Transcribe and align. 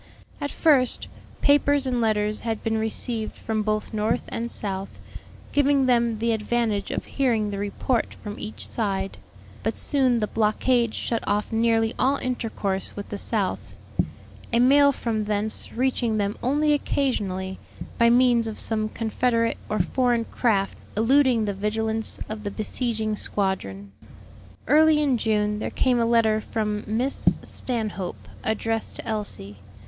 At 0.41 0.49
first, 0.49 1.07
papers 1.41 1.85
and 1.85 2.01
letters 2.01 2.39
had 2.39 2.63
been 2.63 2.79
received 2.79 3.35
from 3.35 3.61
both 3.61 3.93
North 3.93 4.23
and 4.29 4.49
South, 4.51 4.89
giving 5.51 5.85
them 5.85 6.17
the 6.17 6.31
advantage 6.31 6.89
of 6.89 7.05
hearing 7.05 7.51
the 7.51 7.59
report 7.59 8.15
from 8.15 8.39
each 8.39 8.67
side; 8.67 9.19
but 9.61 9.75
soon 9.77 10.17
the 10.17 10.25
blockade 10.25 10.95
shut 10.95 11.23
off 11.27 11.51
nearly 11.51 11.93
all 11.99 12.17
intercourse 12.17 12.95
with 12.95 13.09
the 13.09 13.19
South, 13.19 13.75
a 14.51 14.57
mail 14.59 14.91
from 14.91 15.25
thence 15.25 15.71
reaching 15.71 16.17
them 16.17 16.35
only 16.41 16.73
occasionally, 16.73 17.59
by 17.99 18.09
means 18.09 18.47
of 18.47 18.57
some 18.59 18.89
Confederate 18.89 19.59
or 19.69 19.77
foreign 19.77 20.25
craft 20.25 20.79
eluding 20.97 21.45
the 21.45 21.53
vigilance 21.53 22.17
of 22.27 22.43
the 22.43 22.49
besieging 22.49 23.15
squadron. 23.15 23.91
Early 24.67 24.99
in 24.99 25.19
June 25.19 25.59
there 25.59 25.69
came 25.69 25.99
a 25.99 26.07
letter 26.07 26.41
from 26.41 26.83
Miss 26.87 27.29
Stanhope, 27.43 28.27
addressed 28.43 28.95
to 28.95 29.07
Elsie. 29.07 29.59